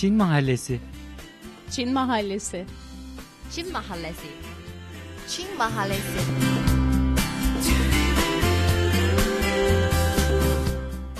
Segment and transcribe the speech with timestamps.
[0.00, 0.80] Çin Mahallesi.
[1.70, 2.66] Çin Mahallesi.
[3.50, 4.26] Çin Mahallesi.
[5.28, 6.00] Çin Mahallesi.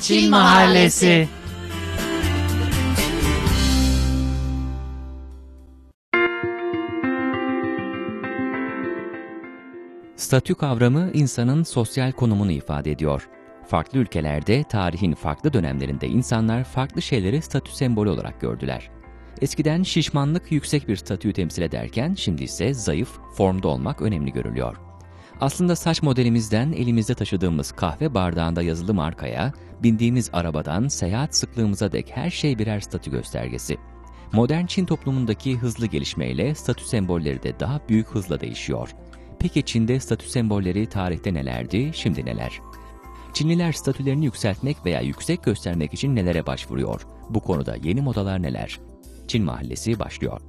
[0.01, 1.29] Çin Mahallesi.
[10.17, 13.28] Statü kavramı insanın sosyal konumunu ifade ediyor.
[13.71, 18.91] Farklı ülkelerde tarihin farklı dönemlerinde insanlar farklı şeyleri statü sembolü olarak gördüler.
[19.41, 24.77] Eskiden şişmanlık yüksek bir statüyü temsil ederken şimdi ise zayıf, formda olmak önemli görülüyor.
[25.41, 29.52] Aslında saç modelimizden elimizde taşıdığımız kahve bardağında yazılı markaya,
[29.83, 33.77] bindiğimiz arabadan seyahat sıklığımıza dek her şey birer statü göstergesi.
[34.33, 38.95] Modern Çin toplumundaki hızlı gelişmeyle statü sembolleri de daha büyük hızla değişiyor.
[39.39, 42.61] Peki Çin'de statü sembolleri tarihte nelerdi, şimdi neler?
[43.34, 47.07] Çinliler statülerini yükseltmek veya yüksek göstermek için nelere başvuruyor?
[47.30, 48.81] Bu konuda yeni modalar neler?
[49.28, 50.41] Çin Mahallesi başlıyor.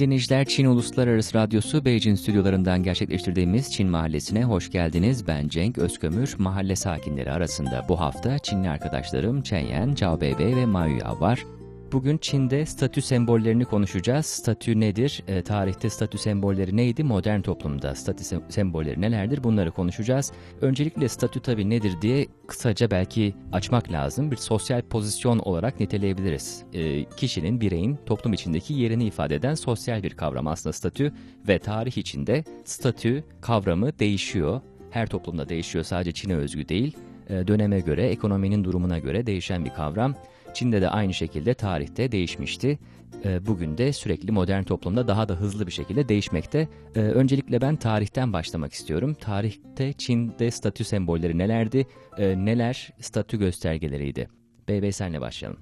[0.00, 5.26] Değerli dinleyiciler, Çin Uluslararası Radyosu Beijing stüdyolarından gerçekleştirdiğimiz Çin Mahallesi'ne hoş geldiniz.
[5.26, 10.66] Ben Cenk Özkömür, mahalle sakinleri arasında bu hafta Çinli arkadaşlarım Chen Yan, Zhao Beibei ve
[10.66, 11.44] Ma Yuya var.
[11.92, 14.26] Bugün Çin'de statü sembollerini konuşacağız.
[14.26, 15.22] Statü nedir?
[15.28, 17.04] E, tarihte statü sembolleri neydi?
[17.04, 19.44] Modern toplumda statü sembolleri nelerdir?
[19.44, 20.32] Bunları konuşacağız.
[20.60, 24.30] Öncelikle statü tabii nedir diye kısaca belki açmak lazım.
[24.30, 26.62] Bir sosyal pozisyon olarak niteleyebiliriz.
[26.72, 31.12] E, kişinin, bireyin toplum içindeki yerini ifade eden sosyal bir kavram aslında statü
[31.48, 34.60] ve tarih içinde statü kavramı değişiyor.
[34.90, 36.96] Her toplumda değişiyor sadece Çin'e özgü değil.
[37.30, 40.14] E, döneme göre, ekonominin durumuna göre değişen bir kavram.
[40.54, 42.78] Çin'de de aynı şekilde tarihte değişmişti.
[43.24, 46.68] Ee, bugün de sürekli modern toplumda daha da hızlı bir şekilde değişmekte.
[46.94, 49.16] Ee, öncelikle ben tarihten başlamak istiyorum.
[49.20, 51.86] Tarihte Çin'de statü sembolleri nelerdi?
[52.18, 54.28] Ee, neler statü göstergeleriydi?
[54.68, 55.60] Beybey senle başlayalım.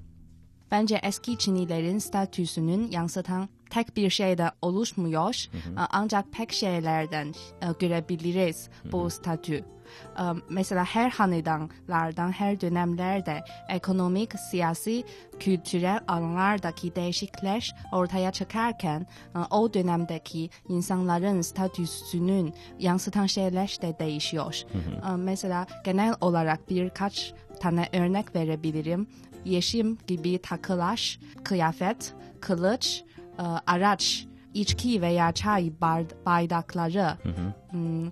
[0.70, 5.34] Bence eski Çinlilerin statüsünün yansıtan tek bir şeyde oluşmuyor.
[5.52, 5.86] Hı hı.
[5.90, 9.10] Ancak pek şeylerden e, görebiliriz bu hı hı.
[9.10, 9.64] statü.
[10.48, 15.04] Mesela her hanedanlardan her dönemlerde ekonomik, siyasi,
[15.40, 19.06] kültürel alanlardaki değişiklikler ortaya çıkarken
[19.50, 24.62] o dönemdeki insanların statüsünün yansıtan şeyler de değişiyor.
[24.72, 25.18] Hı hı.
[25.18, 29.06] Mesela genel olarak birkaç tane örnek verebilirim.
[29.44, 33.02] Yeşim gibi takılar, kıyafet, kılıç,
[33.66, 35.72] araç, içki veya çay
[36.26, 37.54] bardakları, hı hı.
[37.70, 38.10] Hmm,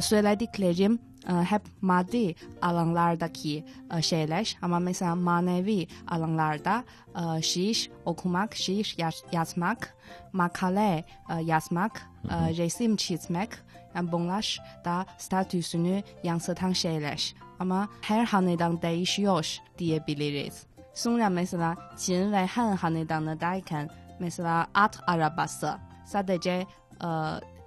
[0.00, 3.64] söylediklerim e, hep maddi alanlardaki
[3.96, 6.84] e, şeyler ama mesela manevi alanlarda
[7.16, 8.96] e, şiir okumak, şiir
[9.32, 9.96] yazmak,
[10.32, 11.04] makale
[11.44, 13.48] yazmak, resim çizmek
[13.94, 17.34] yani bunlar da statüsünü yansıtan şeyler.
[17.58, 20.66] Ama her hanedan değişiyor diyebiliriz.
[20.94, 23.90] Sonra mesela Çin ve Han hanedanındayken
[24.20, 25.74] mesela at arabası
[26.06, 26.66] sadece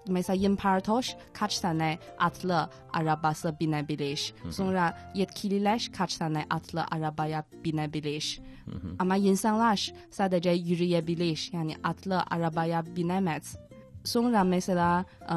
[0.07, 4.33] mesela imparator kaç tane atlı arabası binebilir.
[4.41, 4.53] Hı hı.
[4.53, 8.41] Sonra yetkililer kaç tane atlı arabaya binebilir.
[8.66, 8.95] Hı hı.
[9.00, 11.50] Ama insanlar sadece yürüyebilir.
[11.53, 13.57] Yani atlı arabaya binemez.
[14.03, 15.35] Sonra mesela e,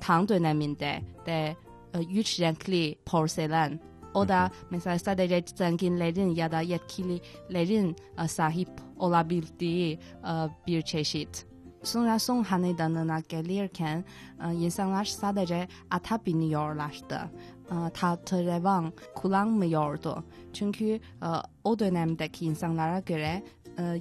[0.00, 1.56] Tang döneminde de
[1.94, 3.80] e, üç renkli porselen
[4.18, 8.68] o da mesela sadece zenginlerin ya da yetkililerin e, sahip
[8.98, 10.32] olabildiği e,
[10.66, 11.46] bir çeşit.
[11.82, 14.04] Sonra son hanedanına gelirken
[14.44, 17.20] e, insanlar sadece ata biniyorlardı.
[17.94, 20.24] Tahterevan kullanmıyordu.
[20.52, 21.00] Çünkü
[21.64, 23.42] o dönemdeki insanlara göre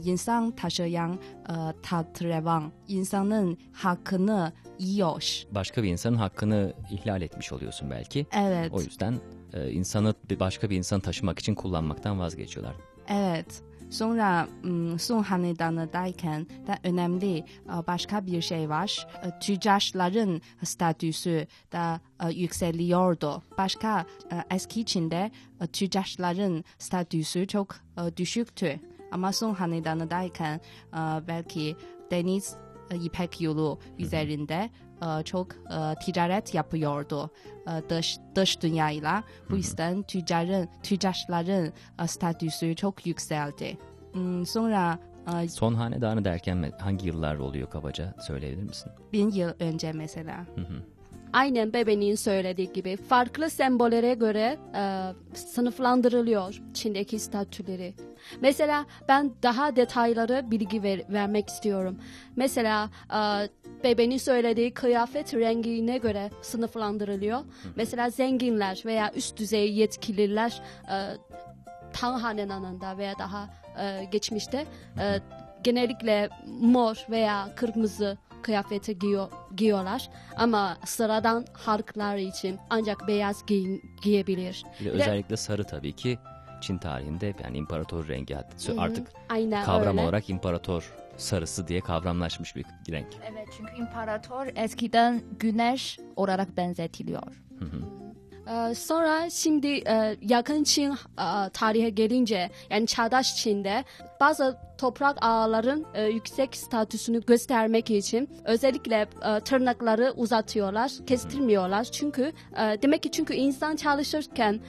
[0.04, 1.20] insan taşıyan
[1.84, 5.44] tahterevan insanın hakkını yiyor.
[5.52, 8.28] Başka bir insanın hakkını ihlal etmiş oluyorsun belki.
[8.34, 8.74] Evet.
[8.74, 9.20] O yüzden
[9.72, 12.76] insanı başka bir insan taşımak için kullanmaktan vazgeçiyorlar.
[13.08, 13.64] Evet.
[13.90, 14.48] Sonra
[15.00, 17.46] son hanedanıdayken de önemli
[17.88, 19.08] başka bir şey var.
[19.42, 22.00] Tüccarların statüsü de
[22.34, 23.44] yükseliyordu.
[23.58, 24.06] Başka
[24.52, 25.32] eski Çin'de
[25.74, 27.76] tüccarların statüsü çok
[28.18, 28.80] düşüktü.
[29.12, 30.62] Ama son hanedanıdayken
[31.28, 31.76] belki
[32.12, 32.56] deniz
[33.04, 34.70] İpek yolu üzerinde
[35.26, 35.56] çok
[36.06, 37.30] ticaret yapıyordu
[37.90, 39.24] dış, dış dünyayla.
[39.50, 41.74] Bu yüzden tüccarın, tüccarların
[42.08, 43.78] statüsü çok yükseldi.
[44.46, 45.00] Sonra
[45.50, 48.92] Son hanedanı derken hangi yıllar oluyor kabaca söyleyebilir misin?
[49.14, 50.38] Bin yıl önce mesela.
[50.56, 50.84] Hı hı.
[51.34, 54.84] aynen bebeğin söylediği gibi farklı sembollere göre e,
[55.36, 57.94] sınıflandırılıyor Çin'deki statüleri.
[58.42, 61.98] Mesela ben daha detayları bilgi ver, vermek istiyorum.
[62.36, 63.20] Mesela e,
[63.84, 67.40] bebeğin söylediği kıyafet rengine göre sınıflandırılıyor.
[67.76, 70.96] Mesela zenginler veya üst düzey yetkililer e,
[71.94, 73.50] Tang Hanedanı'nda veya daha
[73.82, 74.66] e, geçmişte
[75.00, 75.20] e,
[75.64, 76.30] genellikle
[76.62, 84.64] mor veya kırmızı kıyafeti giyiyor, giyiyorlar ama sıradan halklar için ancak beyaz giyin, giyebilir.
[84.80, 86.20] De Bir de- özellikle sarı tabii ki
[86.62, 88.38] Çin tarihinde yani imparator rengi
[88.78, 90.02] artık Aynen kavram öyle.
[90.02, 93.08] olarak imparator sarısı diye kavramlaşmış bir renk.
[93.32, 97.44] Evet çünkü imparator eskiden güneş olarak benzetiliyor.
[98.50, 103.84] Ee, sonra şimdi e, yakın Çin e, tarihe gelince yani çağdaş Çin'de
[104.20, 111.84] bazı toprak ağların e, yüksek statüsünü göstermek için özellikle e, tırnakları uzatıyorlar, kestirmiyorlar.
[111.84, 114.60] Çünkü demek ki çünkü insan çalışırken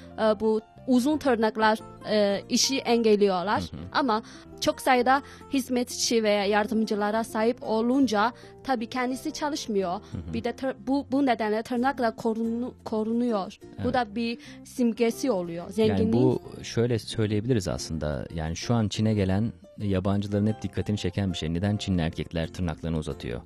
[0.40, 1.78] bu uzun tırnaklar
[2.10, 3.62] e, işi engelliyorlar.
[3.92, 4.22] Ama
[4.60, 5.22] çok sayıda
[5.52, 8.32] hizmetçi veya yardımcılara sahip olunca
[8.64, 10.00] tabii kendisi çalışmıyor.
[10.32, 13.58] Bir de tır- bu bu nedenle tırnakla korunu, korunuyor.
[13.84, 15.70] Bu da bir simgesi oluyor.
[15.70, 18.26] Zenginliğin Yani bu şöyle söyleyebiliriz aslında.
[18.34, 21.54] Yani şu an Çin'e gelen yabancıların hep dikkatini çeken bir şey.
[21.54, 23.40] Neden Çinli erkekler tırnaklarını uzatıyor?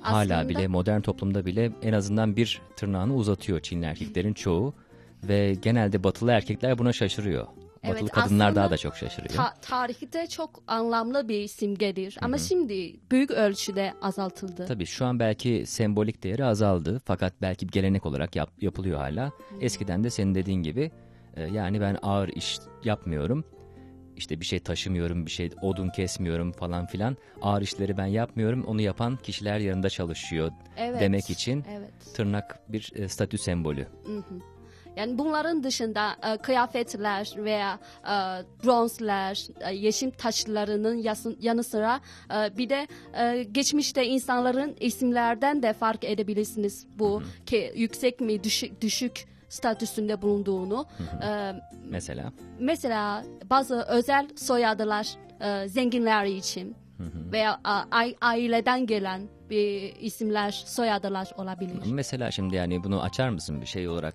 [0.00, 4.74] Hala Aslında- bile modern toplumda bile en azından bir tırnağını uzatıyor Çinli erkeklerin çoğu.
[5.28, 7.46] Ve genelde batılı erkekler buna şaşırıyor.
[7.84, 9.34] Evet, Batılı kadınlar daha da çok şaşırıyor.
[9.34, 12.18] ta- tarihte çok anlamlı bir simgedir.
[12.22, 14.66] Ama şimdi büyük ölçüde azaltıldı.
[14.66, 19.32] Tabii şu an belki sembolik değeri azaldı fakat belki gelenek olarak yap- yapılıyor hala.
[19.60, 20.90] Eskiden de senin dediğin gibi
[21.36, 23.44] e, yani ben ağır iş yapmıyorum.
[24.16, 27.16] İşte bir şey taşımıyorum, bir şey odun kesmiyorum falan filan.
[27.42, 28.64] Ağır işleri ben yapmıyorum.
[28.64, 32.14] Onu yapan kişiler yanında çalışıyor Evet, demek için Evet.
[32.14, 33.86] tırnak bir e, statü sembolü.
[34.96, 38.14] Yani bunların dışında e, kıyafetler veya e,
[38.64, 42.00] bronzlar, e, yeşim taşlarının yasın- yanı sıra
[42.34, 48.80] e, bir de e, geçmişte insanların isimlerden de fark edebilirsiniz bu ki yüksek mi düşük,
[48.80, 50.86] düşük statüsünde bulunduğunu.
[51.22, 51.52] E,
[51.88, 55.08] Mesela mesela bazı özel soyadlar
[55.40, 56.76] e, zenginler için
[57.32, 61.78] veya a- ai- aileden gelen bir isimler, soyadlar olabilir.
[61.86, 64.14] Mesela şimdi yani bunu açar mısın bir şey olarak?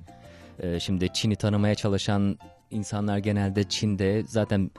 [0.60, 2.40] Ee, şimdi Çin'i tanımaya çalışan
[2.72, 4.72] insanlar genelde Çin'de zaten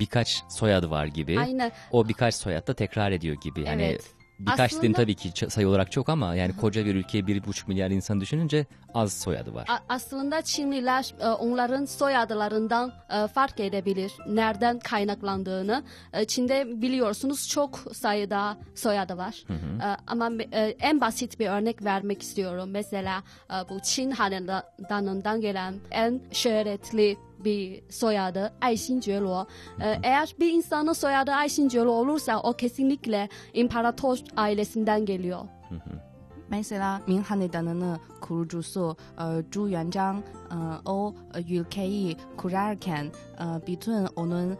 [0.00, 1.40] birkaç soyadı var gibi.
[1.40, 1.72] Aynen.
[1.90, 3.60] O birkaç soyad da tekrar ediyor gibi.
[3.60, 4.15] Yani Evet.
[4.38, 7.90] Birkaç Aslında- tabii ki sayı olarak çok ama yani koca bir ülkeye bir buçuk milyar
[7.90, 9.64] insan düşününce az soyadı var.
[9.68, 15.82] A- aslında Çinliler e, onların soyadlarından e, fark edebilir nereden kaynaklandığını.
[16.12, 19.42] E, Çin'de biliyorsunuz çok sayıda soyadı var.
[19.82, 22.70] E, Ama e, en basit bir örnek vermek istiyorum.
[22.70, 29.46] Mesela e, bu Çin hanedanından gelen en şöhretli bir soyadı Ayşin Cuelo.
[29.80, 35.40] E, Eğer bir insanın soyadı Ayşin Cuelo olursa o kesinlikle imparator ailesinden geliyor.
[36.50, 40.56] Mesela Ming Hanedanı'nın kurucusu e, Zhu Yuanzhang e,
[40.90, 41.14] o
[41.50, 43.04] ülkeyi kurarken
[43.40, 44.56] e, bütün onun e,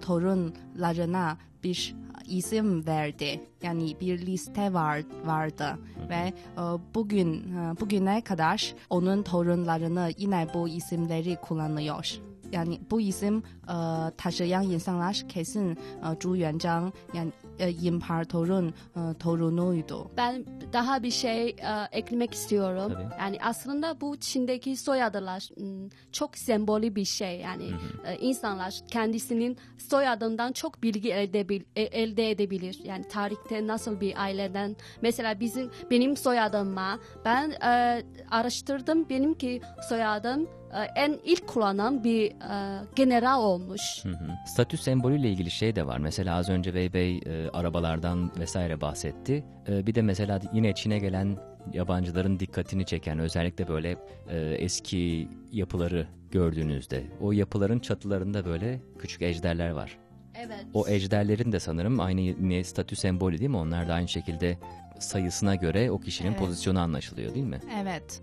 [0.00, 1.96] torunlarına bir
[2.28, 3.40] isim verdi.
[3.62, 5.78] Yani bir liste var vardı
[6.08, 6.62] ve e,
[6.94, 12.20] bugün e, bugüne kadar onun torunlarını yine bu isimleri kullanıyor.
[12.52, 13.74] Yani bu isim e,
[14.16, 15.76] taşıyan insanlar kesin e,
[16.22, 20.10] Zhu Yuanzhang yani e, imparatorun e, torunuydu.
[20.16, 21.56] Ben daha bir şey e,
[21.92, 22.92] eklemek istiyorum.
[22.94, 23.20] Tabii.
[23.20, 27.40] Yani aslında bu Çin'deki soyadlar m, çok sembolü bir şey.
[27.40, 27.70] Yani
[28.06, 31.40] e, insanlar kendisinin soyadından çok bilgi elde,
[31.76, 32.80] e- elde edebilir.
[32.84, 36.98] Yani tarihte nasıl bir aileden mesela bizim benim soyadım Ma.
[37.24, 40.48] Ben e, araştırdım benimki soyadım
[40.96, 43.80] en ilk kullanan bir e, general olmuş.
[44.02, 44.30] Hı hı.
[44.46, 45.98] Statü sembolüyle ilgili şey de var.
[45.98, 49.44] Mesela az önce Bey Bey e, arabalardan vesaire bahsetti.
[49.68, 51.36] E, bir de mesela yine Çin'e gelen
[51.72, 53.96] yabancıların dikkatini çeken özellikle böyle
[54.30, 59.98] e, eski yapıları gördüğünüzde o yapıların çatılarında böyle küçük ejderler var.
[60.38, 60.66] Evet.
[60.74, 63.56] O ejderlerin de sanırım aynı yine statü sembolü değil mi?
[63.56, 64.58] Onlar da aynı şekilde
[64.98, 66.38] sayısına göre o kişinin Evet.
[66.38, 67.60] pozisyonu anlaşılıyor değil mi?
[67.82, 68.22] Evet.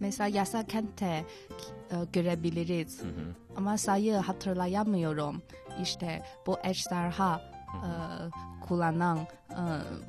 [0.00, 1.24] Mesela yasa kente e,
[2.12, 3.00] görebiliriz.
[3.56, 5.42] Ama sayı hatırlayamıyorum.
[5.82, 7.90] İşte bu ejderha e,
[8.66, 9.18] kullanan
[9.50, 9.60] e,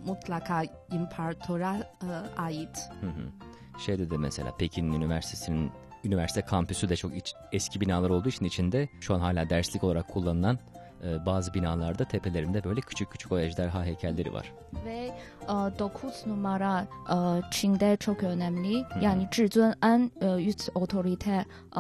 [0.06, 2.90] mutlaka imparatora e, ait.
[3.02, 3.80] Hı hı.
[3.86, 5.72] Şeyde de mesela Pekin Üniversitesi'nin
[6.04, 10.08] üniversite kampüsü de çok iç- eski binalar olduğu için içinde şu an hala derslik olarak
[10.08, 10.60] kullanılan
[11.04, 14.54] e, bazı binalarda tepelerinde böyle küçük küçük o ejderha heykelleri var.
[14.86, 15.12] Ve
[15.44, 17.16] e, 9 numara e,
[17.52, 18.84] Çin'de çok önemli.
[19.02, 21.80] Yani Zhizun en e, üst otorite e,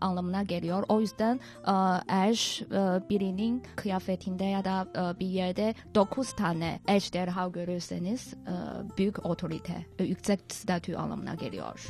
[0.00, 0.84] anlamına geliyor.
[0.88, 1.72] O yüzden e,
[2.08, 8.54] eğer e, birinin kıyafetinde ya da e, bir yerde 9 tane ejderha görürseniz e,
[8.98, 11.86] büyük otorite, e, yüksek statü anlamına geliyor.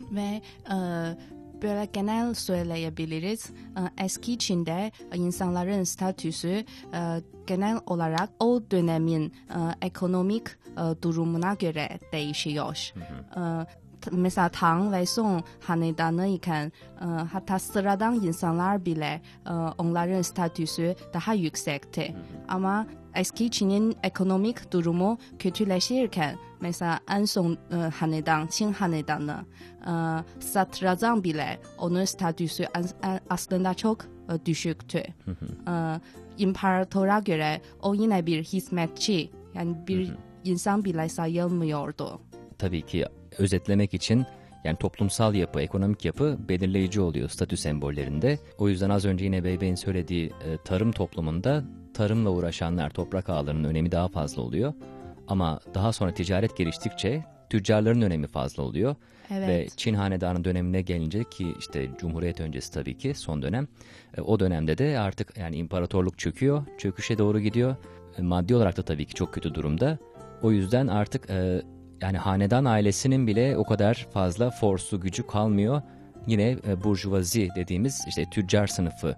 [0.00, 0.76] Ve e,
[1.62, 3.50] böyle genel söyleyebiliriz.
[3.50, 10.46] E, eski Çin'de e, insanların statüsü e, genel olarak o dönemin e, ekonomik
[11.02, 12.92] durumuna göre değişiyor.
[13.36, 13.40] E,
[14.00, 16.72] t- mesela Tang ve Song hanedanı iken
[17.32, 19.22] hatta sıradan insanlar bile
[19.78, 22.16] onların statüsü daha yüksekti.
[22.48, 29.46] Ama eski Çin'in ekonomik durumu kötüleşirken mesela en son e, hanedan, Çin hanedanı
[29.82, 29.92] e,
[30.40, 32.66] satrazam bile onun statüsü
[33.30, 34.98] aslında çok e, düşüktü.
[34.98, 36.00] E,
[36.38, 42.20] imparatora göre o yine bir hizmetçi yani bir insan bile sayılmıyordu.
[42.58, 43.06] Tabii ki
[43.38, 44.26] özetlemek için
[44.64, 48.38] yani toplumsal yapı, ekonomik yapı belirleyici oluyor statü sembollerinde.
[48.58, 51.64] O yüzden az önce yine Beybey'in söylediği e, tarım toplumunda
[51.96, 54.72] tarımla uğraşanlar, toprak ağlarının önemi daha fazla oluyor.
[55.28, 58.94] Ama daha sonra ticaret geliştikçe tüccarların önemi fazla oluyor.
[59.30, 59.48] Evet.
[59.48, 63.68] Ve Çin Hanedanı dönemine gelince ki işte Cumhuriyet öncesi tabii ki son dönem.
[64.16, 67.76] e, O dönemde de artık yani imparatorluk çöküyor, çöküşe doğru gidiyor.
[68.18, 69.98] E, Maddi olarak da tabii ki çok kötü durumda.
[70.42, 71.62] O yüzden artık e,
[72.02, 75.82] yani hanedan ailesinin bile o kadar fazla forsu gücü kalmıyor.
[76.26, 79.16] Yine burjuvazi dediğimiz işte tüccar sınıfı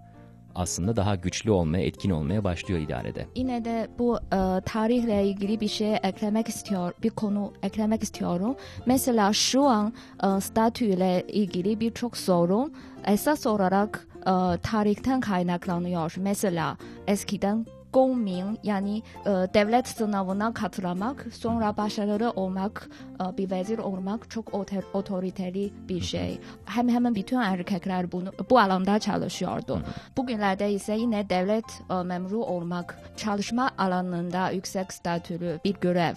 [0.58, 3.26] aslında daha güçlü olmaya, etkin olmaya başlıyor idarede.
[3.34, 8.56] Yine de bu e, tarihle ilgili bir şey eklemek istiyor, bir konu eklemek istiyorum.
[8.86, 12.72] Mesela şu an e, statüyle ilgili birçok sorun
[13.06, 16.14] esas olarak e, tarihten kaynaklanıyor.
[16.18, 22.88] Mesela eskiden Gongmin yani e, devlet sınavına katılmak, sonra başarılı olmak,
[23.20, 26.40] e, bir vezir olmak çok otor- otoriteli bir şey.
[26.64, 29.82] Hem hemen bütün erkekler bunu bu alanda çalışıyordu.
[30.16, 36.14] Bugünlerde ise yine devlet e, memuru olmak, çalışma alanında yüksek statülü bir görev.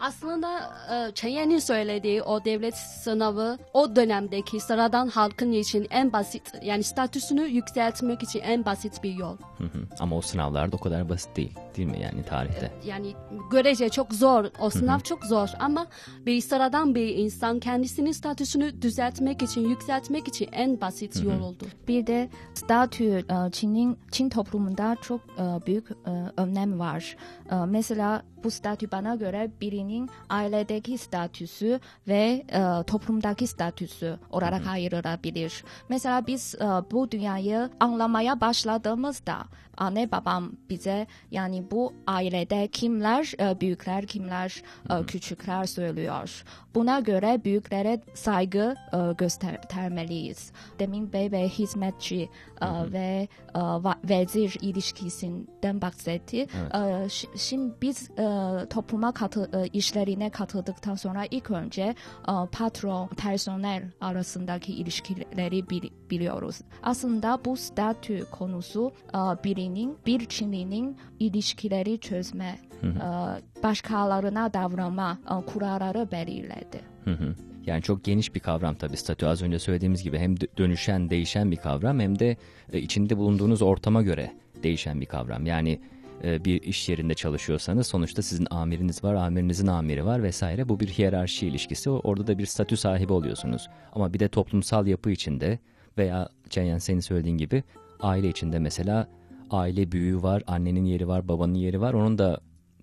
[0.00, 6.82] Aslında e, Çenyen'in söylediği o devlet sınavı o dönemdeki sıradan halkın için en basit yani
[6.82, 9.36] statüsünü yükseltmek için en basit bir yol.
[9.58, 9.78] Hı hı.
[9.98, 12.72] Ama o sınavlar da o kadar basit değil değil mi yani tarihte?
[12.84, 13.14] Yani
[13.50, 14.44] görece çok zor.
[14.60, 15.86] O sınav çok zor ama
[16.26, 21.64] bir sıradan bir insan kendisinin statüsünü düzeltmek için, yükseltmek için en basit yol oldu.
[21.88, 27.16] Bir de statü e, Çin'in Çin toplumunda çok e, büyük e, önem var.
[27.50, 35.64] E, Mesela bu statü bana göre birinin ailedeki statüsü ve e, toplumdaki statüsü olarak ayrılabilir.
[35.88, 39.36] Mesela biz e, bu dünyayı anlamaya başladığımızda
[39.76, 46.44] anne babam bize yani bu ailede kimler e, büyükler kimler e, küçükler söylüyor.
[46.74, 50.52] Buna göre büyüklere saygı e, göstermeliyiz.
[50.78, 52.28] Demin bebe hizmetçi
[52.62, 53.60] e, ve e,
[54.04, 56.40] vezir ilişkisinden bahsetti.
[56.72, 58.22] E, şi- şimdi biz e,
[58.70, 61.82] topluma katı, e, işlerine katıldıktan sonra ilk önce
[62.28, 66.60] e, patron personel arasındaki ilişkileri bil- biliyoruz.
[66.82, 76.80] Aslında bu statü konusu e, birinin bir Çinlinin ilişkileri çözme, e, başkalarına davranma kuralları belirledi.
[77.04, 77.34] Hı hı.
[77.66, 79.26] Yani çok geniş bir kavram tabii statü.
[79.26, 82.36] Az önce söylediğimiz gibi hem dö- dönüşen, değişen bir kavram hem de
[82.72, 85.46] içinde bulunduğunuz ortama göre değişen bir kavram.
[85.46, 85.80] Yani
[86.22, 90.68] bir iş yerinde çalışıyorsanız sonuçta sizin amiriniz var, amirinizin amiri var vesaire.
[90.68, 91.90] Bu bir hiyerarşi ilişkisi.
[91.90, 93.68] Orada da bir statü sahibi oluyorsunuz.
[93.92, 95.58] Ama bir de toplumsal yapı içinde
[95.98, 97.62] veya Cenyen senin söylediğin gibi
[98.00, 99.08] aile içinde mesela
[99.50, 101.94] aile büyüğü var, annenin yeri var, babanın yeri var.
[101.94, 102.40] Onun da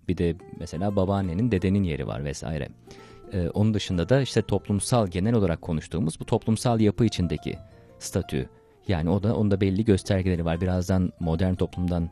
[0.07, 2.69] bir de mesela babaannenin, dedenin yeri var vesaire.
[3.33, 7.57] Ee, onun dışında da işte toplumsal genel olarak konuştuğumuz bu toplumsal yapı içindeki
[7.99, 8.49] statü.
[8.87, 10.61] Yani o da onda belli göstergeleri var.
[10.61, 12.09] Birazdan modern toplumdan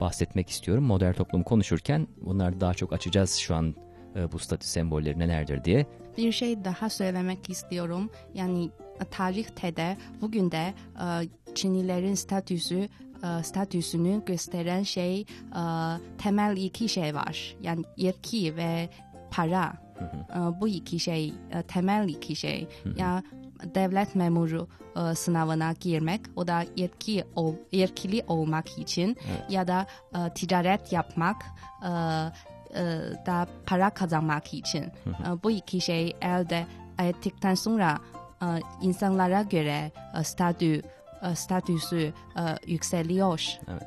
[0.00, 0.84] bahsetmek istiyorum.
[0.84, 3.74] Modern toplum konuşurken bunları daha çok açacağız şu an
[4.16, 5.86] e, bu statü sembolleri nelerdir diye.
[6.18, 8.10] Bir şey daha söylemek istiyorum.
[8.34, 8.70] Yani
[9.00, 11.06] e, tarihte de bugün de e,
[11.54, 12.88] Çinlilerin statüsü
[13.24, 15.26] e, statüsünü gösteren şey e,
[16.18, 17.56] temel iki şey var.
[17.62, 18.88] Yani yetki ve
[19.30, 19.84] para.
[20.30, 22.68] E, bu iki şey e, temel iki şey.
[22.98, 23.22] Ya
[23.74, 29.16] devlet memuru e, sınavına girmek o da yetki ol, yetkili olmak için
[29.48, 31.42] ya da e, ticaret yapmak
[31.82, 32.84] e, e,
[33.26, 34.82] da para kazanmak için.
[34.82, 36.66] E, bu iki şey elde
[36.98, 37.98] ettikten sonra
[38.42, 38.46] e,
[38.82, 40.82] insanlara göre e, statü
[41.22, 43.58] e, statüsü e, yükseliyor.
[43.68, 43.82] Evet.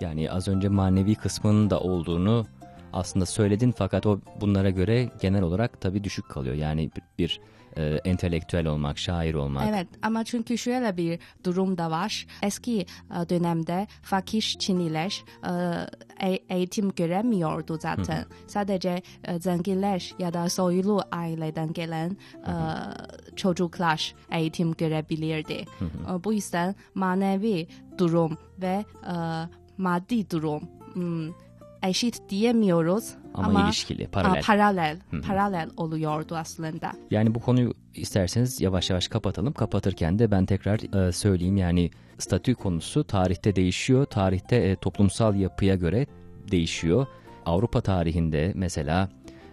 [0.00, 2.46] Yani az önce manevi kısmının da olduğunu
[2.92, 6.54] aslında söyledin fakat o bunlara göre genel olarak tabii düşük kalıyor.
[6.54, 7.40] Yani bir, bir
[7.80, 9.68] e, entelektüel olmak, şair olmak.
[9.68, 12.26] Evet ama çünkü şöyle bir durum da var.
[12.42, 15.52] Eski e, dönemde fakir Çinliler e,
[16.28, 18.24] e- eğitim göremiyordu zaten.
[18.46, 22.54] Sadece e, zenginler ya da soylu aileden gelen e,
[23.36, 25.64] çocuklar eğitim görebilirdi.
[26.10, 27.68] E, bu yüzden manevi
[27.98, 29.14] durum ve e,
[29.78, 31.28] maddi durum hmm,
[31.82, 34.38] eşit diyemiyoruz Ama ilişkili, paralel.
[34.38, 34.96] Aa, paralel,
[35.26, 36.92] paralel oluyordu aslında.
[37.10, 39.52] Yani bu konuyu isterseniz yavaş yavaş kapatalım.
[39.52, 44.04] Kapatırken de ben tekrar e, söyleyeyim yani statü konusu tarihte değişiyor.
[44.04, 46.06] Tarihte e, toplumsal yapıya göre
[46.50, 47.06] değişiyor.
[47.46, 49.08] Avrupa tarihinde mesela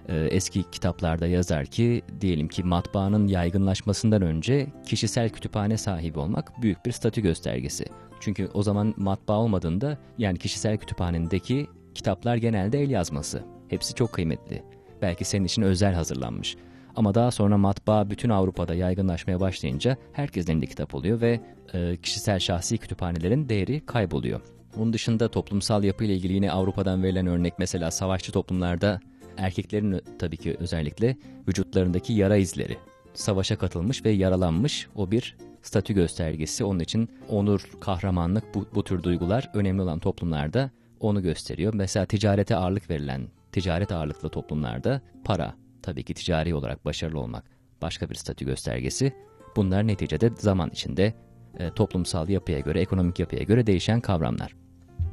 [0.07, 6.86] e, eski kitaplarda yazar ki diyelim ki matbaanın yaygınlaşmasından önce kişisel kütüphane sahibi olmak büyük
[6.86, 7.86] bir statü göstergesi.
[8.19, 11.67] Çünkü o zaman matbaa olmadığında yani kişisel kütüphanendeki
[11.98, 13.44] kitaplar genelde el yazması.
[13.68, 14.63] Hepsi çok kıymetli.
[15.01, 16.56] Belki senin için özel hazırlanmış.
[16.96, 21.39] Ama daha sonra matbaa bütün Avrupa'da yaygınlaşmaya başlayınca herkesin elinde kitap oluyor ve
[21.74, 24.42] e, kişisel şahsi kütüphanelerin değeri kayboluyor.
[24.77, 29.00] Bunun dışında toplumsal yapıyla ilgili yine Avrupa'dan verilen örnek mesela savaşçı toplumlarda
[29.38, 32.77] erkeklerin tabii ki özellikle vücutlarındaki yara izleri.
[33.13, 36.63] Savaşa katılmış ve yaralanmış o bir statü göstergesi.
[36.63, 41.74] Onun için onur, kahramanlık bu, bu tür duygular önemli olan toplumlarda onu gösteriyor.
[41.74, 47.44] Mesela ticarete ağırlık verilen, ticaret ağırlıklı toplumlarda para, tabii ki ticari olarak başarılı olmak
[47.82, 49.13] başka bir statü göstergesi.
[49.56, 51.13] Bunlar neticede zaman içinde
[51.60, 54.56] e, toplumsal yapıya göre, ekonomik yapıya göre değişen kavramlar.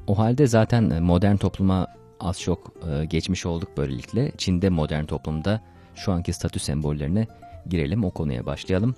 [0.07, 1.87] O halde zaten e, modern topluma
[2.21, 4.33] az çok e, geçmiş olduk böylelikle.
[4.38, 5.61] Çin'de modern toplumda
[5.95, 7.26] şu anki statü sembollerine
[7.67, 8.95] girelim, o konuya başlayalım.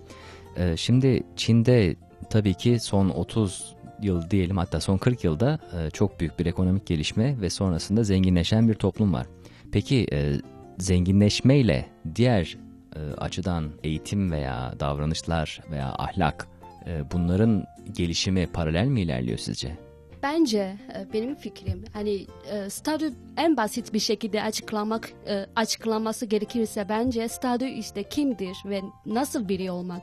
[0.56, 1.96] E, şimdi Çin'de
[2.30, 6.86] tabii ki son 30 yıl diyelim hatta son 40 yılda e, çok büyük bir ekonomik
[6.86, 9.26] gelişme ve sonrasında zenginleşen bir toplum var.
[9.72, 10.32] Peki e,
[10.78, 12.58] zenginleşmeyle diğer
[12.96, 16.48] e, açıdan eğitim veya davranışlar veya ahlak
[16.86, 19.86] e, bunların gelişimi paralel mi ilerliyor sizce?
[20.22, 26.88] Bence e, benim fikrim hani e, statü en basit bir şekilde açıklamak e, açıklaması gerekirse
[26.88, 30.02] bence statü işte kimdir ve nasıl biri olmak.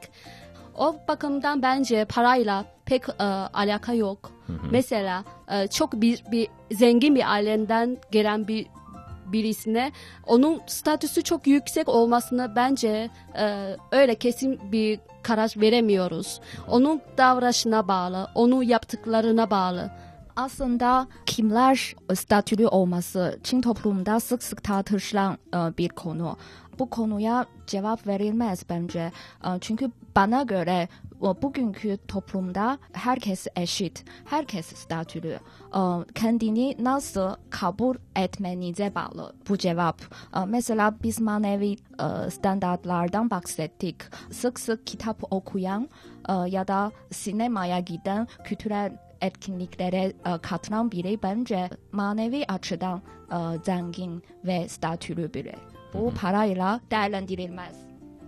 [0.78, 4.32] O bakımdan bence parayla pek e, alaka yok.
[4.72, 8.68] Mesela e, çok bir, bir zengin bir aileden gelen bir
[9.26, 9.92] birisine
[10.26, 16.42] onun statüsü çok yüksek olmasına bence e, öyle kesin bir karar veremiyoruz.
[16.68, 19.92] Onun davranışına bağlı, onun yaptıklarına bağlı.
[20.36, 26.38] Aslında kimler statülü olması Çin toplumunda sık sık tartışılan e, bir konu.
[26.80, 29.12] Bu konuya cevap verilmez bence.
[29.46, 30.88] E, Çünkü bana göre
[31.42, 35.40] bugünkü toplumda herkes eşit, herkes statülü.
[35.76, 35.80] E,
[36.16, 40.02] Kendini nasıl kabul etmenize bağlı bu cevap.
[40.36, 43.96] E, Mesela biz manevi e, standartlardan bahsettik.
[44.32, 45.90] Sık sık kitap okuyan
[46.30, 53.02] e, ya da sinemaya giden kültürel etkinliklere e, katılan biri bence manevi açıdan
[53.66, 55.56] zengin ve statülü biri.
[55.94, 57.76] Bu parayla değerlendirilmez.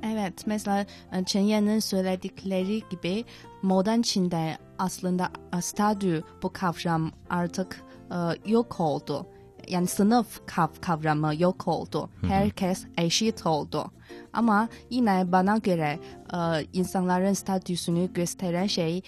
[0.03, 3.25] Evet, mesela e, Chen Yan'ın söyledikleri gibi
[3.61, 9.27] modern Çin'de aslında e, statü bu kavram artık e, yok oldu.
[9.67, 12.09] Yani sınıf kav- kavramı yok oldu.
[12.27, 13.91] Herkes eşit oldu.
[14.33, 15.99] Ama yine bana göre
[16.33, 16.37] e,
[16.73, 19.03] insanların statüsünü gösteren şey e,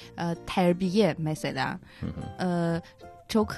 [0.48, 1.80] terbiye mesela.
[2.42, 2.48] E,
[3.28, 3.56] çok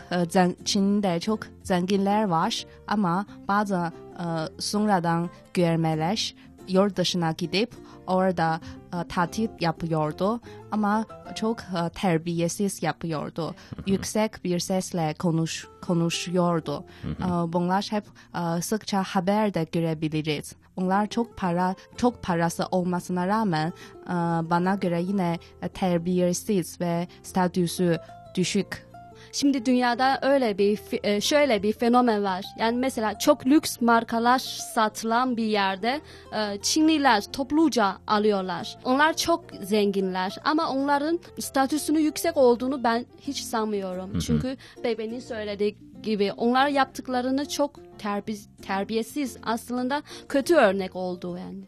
[0.65, 4.25] Çin'de çok zenginler var ama bazı e,
[4.61, 6.35] sonradan görmeler
[6.69, 7.73] yurt dışına gidip
[8.07, 8.59] orada
[8.93, 11.05] e, tatil yapıyordu ama
[11.35, 13.55] çok e, terbiyesiz yapıyordu.
[13.85, 16.85] Yüksek bir sesle konuş konuşuyordu.
[17.03, 18.03] E, bunlar hep
[18.35, 20.55] e, sıkça haberde görebiliriz.
[20.75, 23.73] Onlar çok para çok parası olmasına rağmen
[24.05, 24.13] e,
[24.49, 25.39] bana göre yine
[25.73, 27.99] terbiyesiz ve statüsü
[28.35, 28.88] düşük
[29.31, 32.45] Şimdi dünyada öyle bir e, şöyle bir fenomen var.
[32.59, 34.39] Yani mesela çok lüks markalar
[34.73, 36.01] satılan bir yerde
[36.35, 38.77] e, Çinliler topluca alıyorlar.
[38.83, 44.19] Onlar çok zenginler ama onların statüsünü yüksek olduğunu ben hiç sanmıyorum.
[44.19, 51.59] Çünkü bebeğin söylediği gibi onlar yaptıklarını çok terbi- terbiyesiz aslında kötü örnek oldu yani.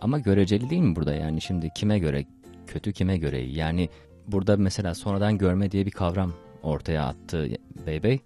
[0.00, 2.24] Ama göreceli değil mi burada yani şimdi kime göre
[2.66, 3.56] kötü kime göre iyi?
[3.56, 3.88] Yani
[4.28, 6.32] burada mesela sonradan görme diye bir kavram
[6.64, 7.48] ortaya attı
[7.86, 8.20] Beybey.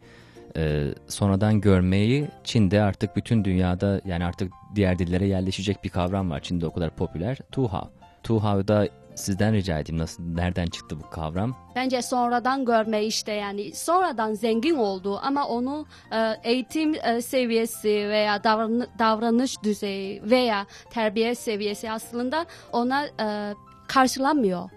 [0.56, 6.40] Ee, sonradan görmeyi Çin'de artık bütün dünyada yani artık diğer dillere yerleşecek bir kavram var.
[6.40, 7.38] Çin'de o kadar popüler.
[7.52, 7.90] Tuhao.
[8.22, 11.56] Tuhao'da sizden rica edeyim nasıl nereden çıktı bu kavram?
[11.76, 18.44] Bence sonradan görme işte yani sonradan zengin oldu ama onu e, eğitim e, seviyesi veya
[18.44, 23.54] davran davranış düzeyi veya terbiye seviyesi aslında ona e,
[23.88, 24.70] karşılamıyor.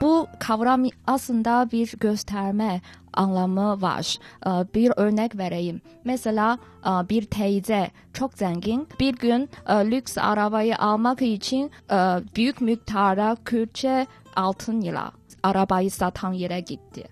[0.00, 2.80] Bu kavram aslında bir gösterme
[3.12, 4.18] anlamı var.
[4.46, 5.80] Ee, Bir örnek vereyim.
[6.04, 11.96] Mesela e, bir teyze çok zengin bir gün e, lüks arabayı almak için e,
[12.36, 17.04] büyük miktarda külçe altınla arabayı satan yere gitti.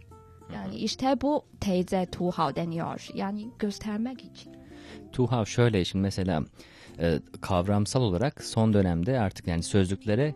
[0.54, 3.08] Yani işte bu teyze tuhav deniyor.
[3.14, 4.52] Yani göstermek için.
[5.12, 6.42] Tuhav şöyle şimdi mesela
[7.40, 10.34] kavramsal olarak son dönemde artık yani sözlüklere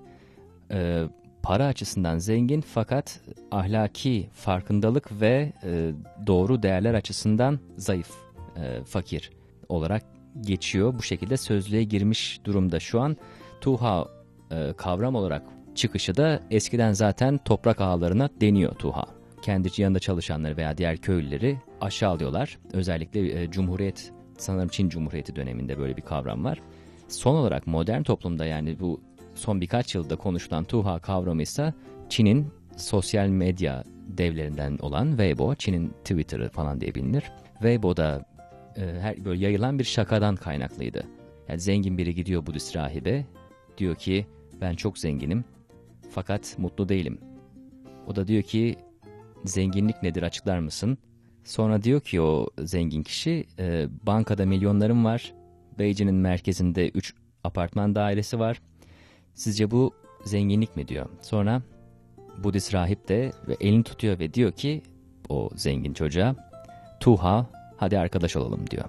[1.45, 5.93] para açısından zengin fakat ahlaki farkındalık ve e,
[6.27, 8.11] doğru değerler açısından zayıf,
[8.57, 9.31] e, fakir
[9.69, 10.03] olarak
[10.41, 10.95] geçiyor.
[10.99, 13.17] Bu şekilde sözlüğe girmiş durumda şu an.
[13.61, 14.09] Tuha
[14.51, 15.43] e, kavram olarak
[15.75, 19.05] çıkışı da eskiden zaten toprak ağalarına deniyor Tuha.
[19.43, 22.59] Kendi yanında çalışanları veya diğer köylüleri aşağılıyorlar.
[22.73, 26.61] Özellikle e, Cumhuriyet, sanırım Çin Cumhuriyeti döneminde böyle bir kavram var.
[27.09, 29.01] Son olarak modern toplumda yani bu
[29.35, 31.75] son birkaç yılda konuşulan Tuha kavramı ise
[32.09, 37.25] Çin'in sosyal medya devlerinden olan Weibo, Çin'in Twitter'ı falan diye bilinir.
[37.53, 38.25] Weibo'da
[38.77, 41.07] e, her böyle yayılan bir şakadan kaynaklıydı.
[41.49, 43.25] Yani zengin biri gidiyor Budist rahibe,
[43.79, 44.27] diyor ki
[44.61, 45.45] ben çok zenginim
[46.11, 47.19] fakat mutlu değilim.
[48.07, 48.77] O da diyor ki
[49.45, 50.99] zenginlik nedir açıklar mısın?
[51.45, 55.35] Sonra diyor ki o zengin kişi e, bankada milyonlarım var.
[55.79, 58.63] Beijing'in merkezinde 3 apartman dairesi var.
[59.35, 59.95] Sizce bu
[60.25, 61.07] zenginlik mi diyor.
[61.21, 61.63] Sonra
[62.45, 64.83] Budist rahip de ve elini tutuyor ve diyor ki
[65.29, 66.37] o zengin çocuğa
[67.01, 68.85] Tuha hadi arkadaş olalım diyor.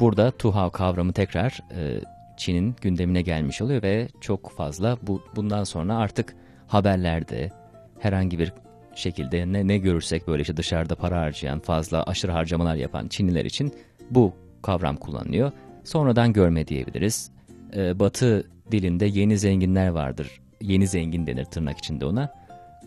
[0.00, 2.00] Burada Tuha kavramı tekrar e,
[2.36, 7.50] Çin'in gündemine gelmiş oluyor ve çok fazla bu bundan sonra artık haberlerde
[7.98, 8.52] herhangi bir
[8.94, 13.74] şekilde ne, ne görürsek böyle işte dışarıda para harcayan fazla aşırı harcamalar yapan Çinliler için
[14.10, 15.52] bu kavram kullanılıyor.
[15.84, 17.30] Sonradan görme diyebiliriz.
[17.76, 20.40] Ee, batı dilinde yeni zenginler vardır.
[20.60, 22.32] Yeni zengin denir tırnak içinde ona.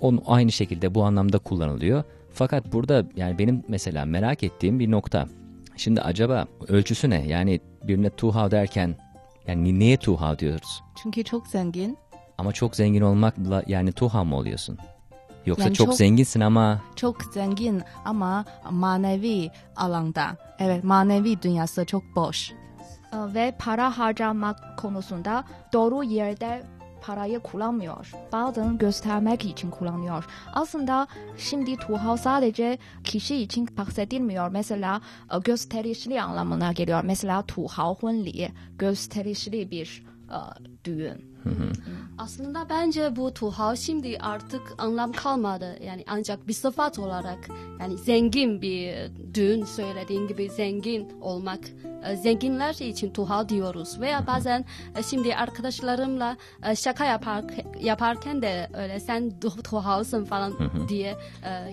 [0.01, 2.03] Onun aynı şekilde bu anlamda kullanılıyor.
[2.33, 5.27] Fakat burada yani benim mesela merak ettiğim bir nokta.
[5.77, 7.27] Şimdi acaba ölçüsü ne?
[7.27, 8.95] Yani birine tuhav derken
[9.47, 10.83] yani niye tuhav diyoruz?
[11.03, 11.97] Çünkü çok zengin.
[12.37, 14.77] Ama çok zengin olmakla yani tuhav mı oluyorsun?
[15.45, 20.37] Yoksa Yani çok, çok- zenginsin ama Çok zengin ama manevi alanda.
[20.59, 22.51] Evet manevi dünyası çok boş.
[23.13, 25.43] Ee, Ve para harcamak konusunda
[25.73, 26.63] doğru yerde
[27.01, 28.11] parayı kullanmıyor.
[28.31, 30.25] Bazen göstermek için kullanıyor.
[30.53, 34.49] Aslında şimdi tuhav sadece kişi için bahsedilmiyor.
[34.49, 35.01] Mesela
[35.33, 37.01] e, gösterişli anlamına geliyor.
[37.03, 40.39] Mesela tuhav hunli gösterişli bir e,
[40.85, 41.26] düğün.
[42.17, 45.75] Aslında bence bu tuhav şimdi artık anlam kalmadı.
[45.85, 47.47] Yani ancak bir sıfat olarak
[47.79, 48.93] yani zengin bir
[49.33, 51.59] düğün söylediğin gibi zengin olmak.
[52.05, 53.99] e, Zenginler için tuhav diyoruz.
[54.01, 54.65] Veya bazen
[54.99, 56.37] e, şimdi arkadaşlarımla
[56.69, 57.43] e, şaka yapar,
[57.81, 60.53] yaparken de öyle sen tu- tuhavsın falan
[60.89, 61.15] diye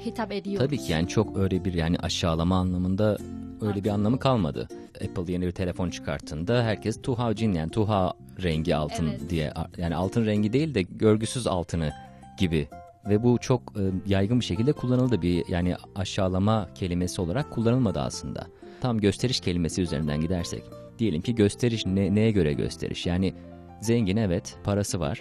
[0.05, 0.67] hitap ediyoruz.
[0.67, 3.19] tabii ki yani çok öyle bir yani aşağılama anlamında
[3.67, 4.69] öyle bir anlamı kalmadı.
[4.95, 9.31] Apple yeni bir telefon çıkarttığında herkes tuhav cin yani tuha rengi altın Evet.
[9.31, 11.93] diye yani altın rengi değil de görgüsüz altını
[12.39, 12.69] gibi
[13.09, 18.47] ve bu çok e, yaygın bir şekilde kullanıldı bir yani aşağılama kelimesi olarak kullanılmadı aslında.
[18.81, 20.63] Tam gösteriş kelimesi üzerinden gidersek
[20.99, 23.35] diyelim ki gösteriş ne, neye göre gösteriş yani
[23.81, 25.21] zengin evet parası var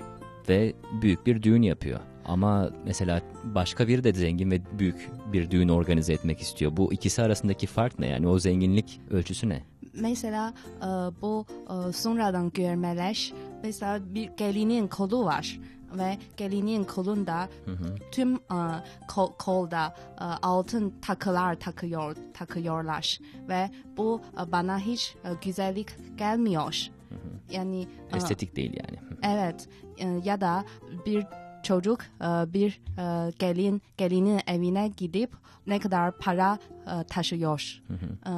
[0.50, 2.00] ve büyük bir düğün yapıyor.
[2.26, 6.78] Ama mesela başka biri de zengin ve büyük bir düğün organize etmek istiyor.
[6.78, 9.64] Bu ikisi arasındaki fark ne yani o zenginlik ölçüsü ne?
[9.94, 10.86] Mesela e,
[11.22, 13.34] bu e, sonradan görmeler
[13.64, 15.60] mesela bir gelinin kolu var
[15.98, 17.50] ve gelinin kolunda
[18.12, 18.40] tüm e,
[19.08, 19.96] kol, kolda
[20.42, 26.90] altın takılar takıyor takıyorlar ve bu bana hiç güzellik gelmiyor.
[27.52, 29.00] Yani e, Estetik değil yani.
[29.24, 29.70] Evet
[30.24, 30.66] ya da
[31.06, 31.26] bir
[31.64, 35.32] çocuk e, bir e, gelin gelinin evine gidip
[35.68, 37.82] ne kadar para e, taşıyor.
[38.26, 38.32] E,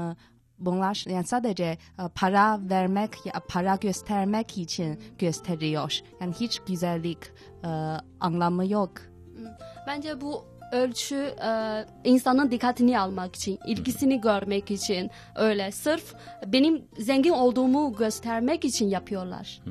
[0.59, 1.77] Bunlar yani sadece
[2.15, 5.99] para vermek ya para göstermek için gösteriyor.
[6.21, 7.17] Yani hiç güzellik
[8.19, 8.91] anlamı yok.
[9.87, 16.13] Bence bu ölçü e, insanın dikkatini almak için, ilgisini görmek için öyle sırf
[16.47, 19.61] benim zengin olduğumu göstermek için yapıyorlar.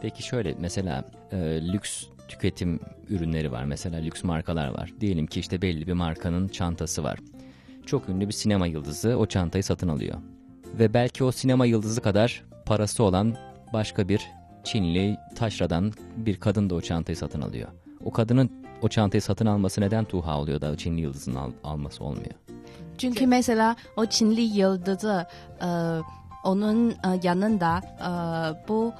[0.00, 1.36] Peki şöyle mesela e,
[1.72, 3.64] lüks tüketim ürünleri var.
[3.64, 4.92] Mesela lüks markalar var.
[5.00, 7.18] Diyelim ki işte belli bir markanın çantası var.
[7.86, 10.18] Çok ünlü bir sinema yıldızı o çantayı satın alıyor.
[10.78, 13.36] Ve belki o sinema yıldızı kadar parası olan
[13.72, 14.20] başka bir
[14.64, 17.68] Çinli taşradan bir kadın da o çantayı satın alıyor.
[18.04, 18.50] o kadının
[18.82, 22.34] o çantayı satın alması neden tuha oluyor da Çinli yıldızın al, alması olmuyor?
[22.98, 25.26] Çünkü mesela o Çinli yıldızı
[25.62, 25.68] e,
[26.44, 28.10] onun e, yanında e,
[28.68, 28.92] bu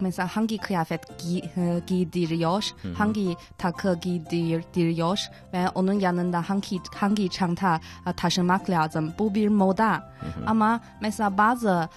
[0.00, 1.42] mesela hangi kıyafet gi,
[1.86, 5.20] giydiriyor, hangi takı giydiriyor
[5.52, 7.80] ve onun yanında hangi hangi çanta
[8.16, 9.12] taşımak lazım.
[9.18, 10.12] Bu bir moda.
[10.46, 11.88] Ama mesela bazı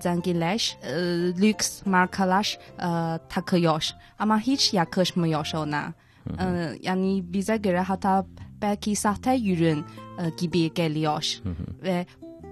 [0.00, 0.78] zenginler
[1.40, 2.58] lüks markalar
[3.28, 5.92] takıyor ama hiç yakışmıyor ona.
[6.40, 6.44] E,
[6.82, 8.26] yani bize göre hatta
[8.62, 9.84] belki sahte ürün
[10.38, 11.40] gibi geliyor
[11.82, 12.06] ve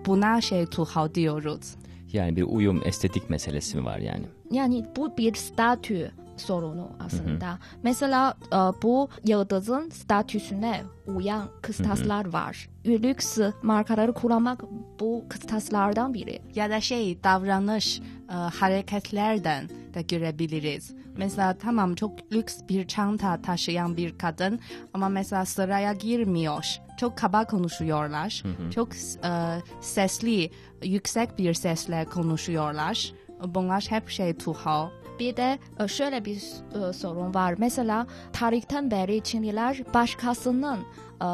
[0.06, 1.74] buna şey tuhaf diyoruz.
[2.12, 4.24] Yani bir uyum estetik meselesi mi var yani?
[4.50, 7.58] Yani bu bir statü sorunu aslında.
[7.82, 12.68] Mesela e, bu yıldızın statüsüne uyan kıstaslar var.
[12.86, 14.62] Lüks markaları kullanmak
[15.00, 16.42] bu kıstaslardan biri.
[16.54, 20.94] Ya da şey davranış e, hareketlerden de görebiliriz.
[21.16, 24.60] Mesela tamam çok lüks bir çanta taşıyan bir kadın
[24.94, 26.66] ama mesela sıraya girmiyor.
[27.00, 28.42] Çok kaba konuşuyorlar.
[28.74, 30.50] Çok e, sesli,
[30.82, 33.12] yüksek bir sesle konuşuyorlar.
[33.44, 34.90] Bunlar hep şey tuhaf.
[35.20, 36.42] Bir de e, şöyle bir
[36.88, 37.54] e, sorun var.
[37.58, 40.78] Mesela tarihten beri Çinliler başkasının
[41.22, 41.24] e,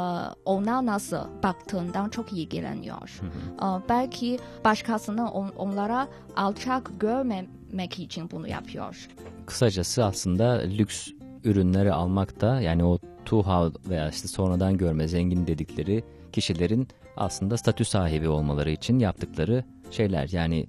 [0.44, 3.20] ona nasıl baktığından çok ilgileniyor.
[3.62, 9.08] E, belki başkasının on- onlara alçak görmemek için bunu yapıyor.
[9.46, 11.08] Kısacası aslında lüks
[11.44, 17.84] ürünleri almak da yani o tuha veya işte sonradan görme zengin dedikleri kişilerin aslında statü
[17.84, 20.28] sahibi olmaları için yaptıkları şeyler.
[20.32, 20.66] Yani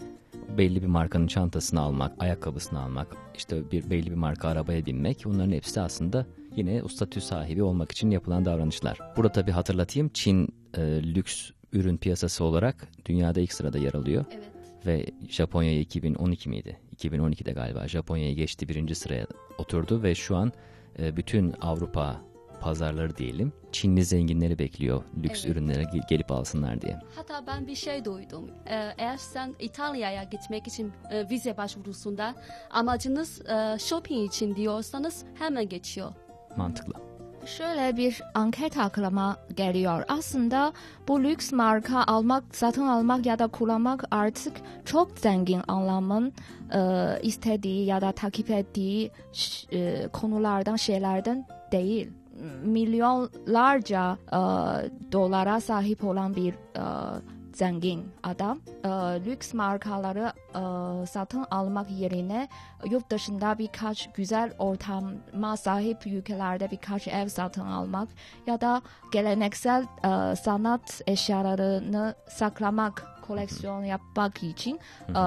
[0.58, 5.52] belli bir markanın çantasını almak, ayakkabısını almak, işte bir belli bir marka arabaya binmek bunların
[5.52, 9.00] hepsi aslında yine o statü sahibi olmak için yapılan davranışlar.
[9.18, 10.82] Burada tabii hatırlatayım Çin e,
[11.16, 14.26] lüks ürün piyasası olarak dünyada ilk sırada yer alıyor.
[14.32, 14.52] Evet.
[14.86, 16.80] Ve Japonya'ya 2012 miydi?
[16.96, 19.28] 2012'de galiba Japonya'ya geçti birinci sıraya
[19.58, 20.52] oturdu ve şu an
[21.00, 22.22] e, bütün Avrupa
[22.62, 25.56] pazarları diyelim Çinli zenginleri bekliyor lüks Evet.
[25.56, 27.00] ürünlere ge- gelip alsınlar diye.
[27.16, 28.52] Hatta ben bir şey duydum.
[28.70, 32.36] Ee, eğer sen İtalya'ya gitmek için e, vize başvurusunda
[32.72, 36.14] amacınız e, shopping için diyorsanız hemen geçiyor.
[36.58, 36.94] Mantıklı.
[37.46, 40.04] Şöyle bir anket aklıma geliyor.
[40.08, 40.74] Aslında
[41.08, 44.54] bu lüks marka almak, satın almak ya da kullanmak artık
[44.86, 46.34] çok zengin anlamın
[46.74, 46.80] e,
[47.24, 49.12] istediği ya da takip ettiği
[49.72, 52.12] e, konulardan, şeylerden değil.
[52.64, 54.40] Milyonlarca e,
[55.12, 56.84] dolara sahip olan bir e,
[57.56, 58.90] zengin adam e,
[59.26, 62.48] lüks markaları e, satın almak yerine
[62.90, 68.10] yurt dışında birkaç güzel ortama sahip ülkelerde birkaç ev satın almak
[68.48, 75.24] ya da geleneksel e, sanat eşyalarını saklamak, koleksiyon yapmak için e,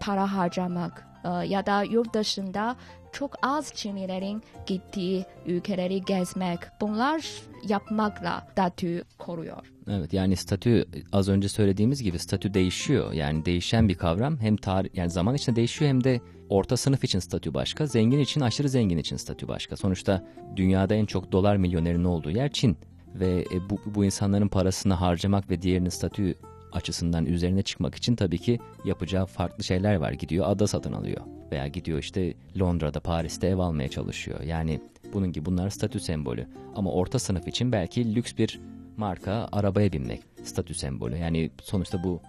[0.00, 2.76] para harcamak e, ya da yurt dışında
[3.18, 7.26] çok az Çinlilerin gittiği ülkeleri gezmek bunlar
[7.68, 9.72] yapmakla statü koruyor.
[9.90, 13.12] Evet yani statü az önce söylediğimiz gibi statü değişiyor.
[13.12, 17.18] Yani değişen bir kavram hem tarih yani zaman içinde değişiyor hem de orta sınıf için
[17.18, 19.76] statü başka, zengin için aşırı zengin için statü başka.
[19.76, 20.24] Sonuçta
[20.56, 22.76] dünyada en çok dolar milyonerin olduğu yer Çin
[23.14, 26.34] ve e, bu, bu insanların parasını harcamak ve diğerinin statü
[26.72, 30.12] açısından üzerine çıkmak için tabii ki yapacağı farklı şeyler var.
[30.12, 31.20] Gidiyor ada satın alıyor
[31.52, 34.40] veya gidiyor işte Londra'da, Paris'te ev almaya çalışıyor.
[34.40, 34.80] Yani
[35.12, 36.46] bunun gibi bunlar statü sembolü.
[36.74, 38.60] Ama orta sınıf için belki lüks bir
[38.96, 41.16] marka arabaya binmek statü sembolü.
[41.16, 42.20] Yani sonuçta bu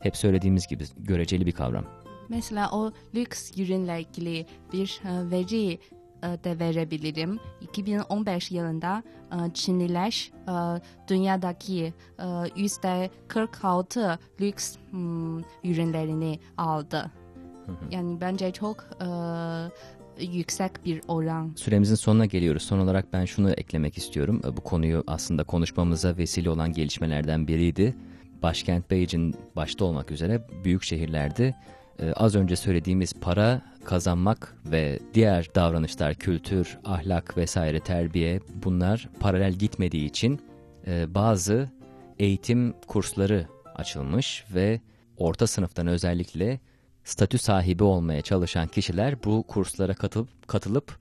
[0.00, 1.84] hep söylediğimiz gibi göreceli bir kavram.
[2.28, 5.78] Mesela o lüks ürünle ilgili bir e, veri
[6.44, 7.40] de verebilirim.
[7.60, 12.24] 2015 yılında e, Çinliler e, dünyadaki e,
[12.56, 17.10] yüzde 46 lüks hmm, ürünlerini aldı.
[17.90, 19.06] Yani bence çok e,
[20.20, 21.52] yüksek bir oran.
[21.56, 22.62] Süremizin sonuna geliyoruz.
[22.62, 24.42] Son olarak ben şunu eklemek istiyorum.
[24.56, 27.94] Bu konuyu aslında konuşmamıza vesile olan gelişmelerden biriydi.
[28.42, 31.54] Başkent Beijing başta olmak üzere büyük şehirlerde
[31.98, 39.52] e, az önce söylediğimiz para kazanmak ve diğer davranışlar, kültür, ahlak vesaire terbiye bunlar paralel
[39.52, 40.40] gitmediği için
[40.86, 41.70] e, bazı
[42.18, 44.80] eğitim kursları açılmış ve
[45.16, 46.60] orta sınıftan özellikle
[47.04, 50.98] statü sahibi olmaya çalışan kişiler bu kurslara katılıp, katılıp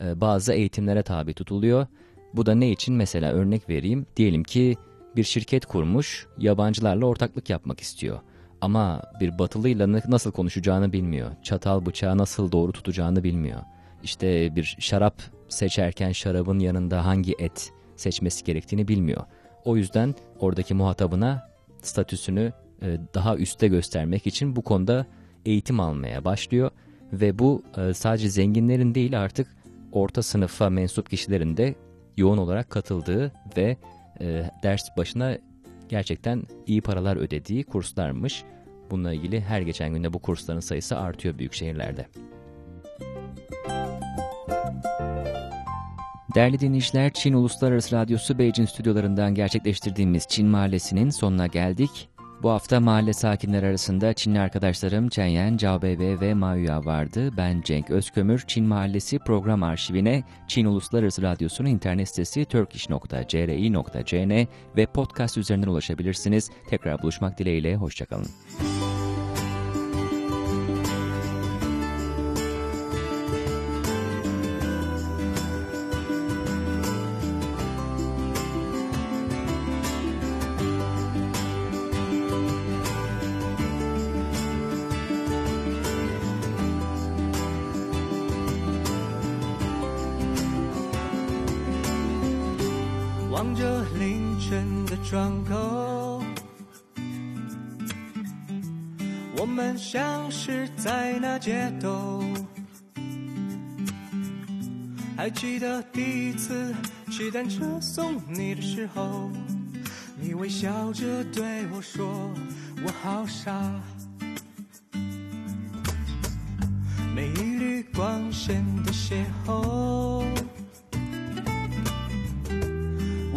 [0.00, 1.86] e, bazı eğitimlere tabi tutuluyor.
[2.34, 2.94] Bu da ne için?
[2.94, 4.06] Mesela örnek vereyim.
[4.16, 4.76] Diyelim ki
[5.16, 8.20] bir şirket kurmuş, yabancılarla ortaklık yapmak istiyor.
[8.64, 11.30] Ama bir batılıyla nasıl konuşacağını bilmiyor.
[11.42, 13.60] Çatal bıçağı nasıl doğru tutacağını bilmiyor.
[14.02, 19.24] İşte bir şarap seçerken şarabın yanında hangi et seçmesi gerektiğini bilmiyor.
[19.64, 21.48] O yüzden oradaki muhatabına
[21.82, 25.06] statüsünü e, daha üste göstermek için bu konuda
[25.44, 26.70] eğitim almaya başlıyor
[27.12, 29.46] ve bu e, sadece zenginlerin değil artık
[29.92, 31.74] orta sınıfa mensup kişilerin de
[32.16, 33.76] yoğun olarak katıldığı ve
[34.20, 35.38] e, ders başına
[35.88, 38.44] gerçekten iyi paralar ödediği kurslarmış.
[38.90, 42.06] Bununla ilgili her geçen günde bu kursların sayısı artıyor büyük şehirlerde.
[46.34, 52.08] Değerli dinleyiciler, Çin Uluslararası Radyosu Beijing stüdyolarından gerçekleştirdiğimiz Çin Mahallesi'nin sonuna geldik.
[52.44, 57.30] Bu hafta mahalle sakinleri arasında Çinli arkadaşlarım Çenyen, Cao ve Mayuya vardı.
[57.36, 65.38] Ben Cenk Özkömür, Çin Mahallesi program arşivine Çin Uluslararası Radyosu'nun internet sitesi turkish.cri.cn ve podcast
[65.38, 66.50] üzerinden ulaşabilirsiniz.
[66.68, 68.26] Tekrar buluşmak dileğiyle, hoşçakalın.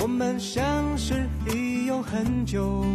[0.07, 2.85] 我们相识已有很久，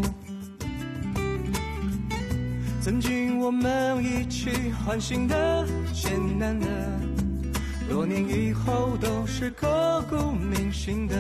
[2.81, 6.67] 曾经我们一起欢欣的、艰难的，
[7.87, 11.15] 多年以后都是刻骨铭心的。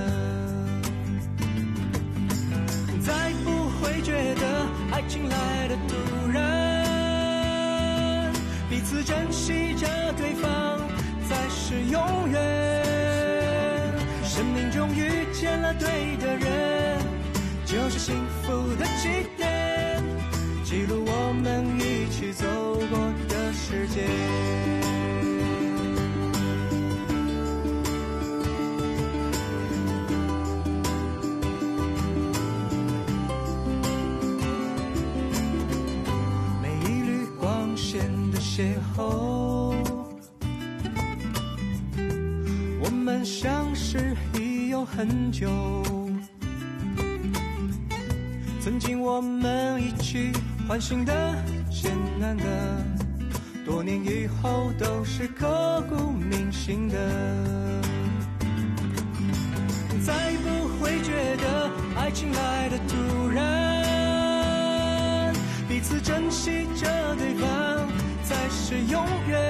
[3.03, 5.95] 再不会觉得爱情来的突
[6.33, 8.33] 然，
[8.71, 10.79] 彼此珍惜着对方，
[11.29, 12.82] 才是永远。
[14.35, 16.99] 生命中遇见了对的人，
[17.67, 20.03] 就是幸福的起点，
[20.65, 22.47] 记录我们一起走
[22.89, 24.01] 过的世界。
[36.63, 39.75] 每一缕光线的邂逅，
[42.83, 43.72] 我们相
[44.85, 45.49] 很久。
[48.61, 50.33] 曾经我们一起
[50.69, 51.35] 欢欣的、
[51.71, 52.45] 艰难的，
[53.65, 56.97] 多年以后都是刻骨铭心的。
[60.05, 60.13] 再
[60.45, 65.33] 不会觉得爱情来的突然，
[65.69, 67.89] 彼此珍惜着对方
[68.25, 69.41] 才是永远。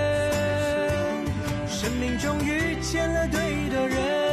[1.66, 4.31] 生命中遇见了对的人，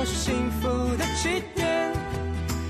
[0.00, 1.92] 就是幸福的起点，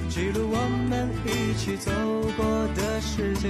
[0.09, 0.57] 记录我
[0.89, 1.93] 们一起走
[2.37, 3.49] 过的世界。